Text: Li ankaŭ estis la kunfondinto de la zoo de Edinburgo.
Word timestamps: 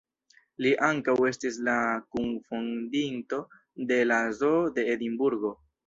Li 0.65 0.71
ankaŭ 0.87 1.15
estis 1.31 1.59
la 1.67 1.75
kunfondinto 2.17 3.43
de 3.93 4.03
la 4.15 4.21
zoo 4.43 4.69
de 4.81 4.93
Edinburgo. 4.99 5.59